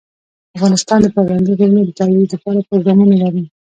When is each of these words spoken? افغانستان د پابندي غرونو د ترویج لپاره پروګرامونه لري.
افغانستان 0.57 0.99
د 1.01 1.07
پابندي 1.15 1.51
غرونو 1.59 1.81
د 1.85 1.91
ترویج 1.99 2.29
لپاره 2.35 2.65
پروګرامونه 2.69 3.15
لري. 3.23 3.43